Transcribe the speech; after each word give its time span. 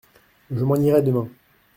Je 0.49 0.65
m’en 0.65 0.77
irai 0.77 1.03
demain. 1.03 1.29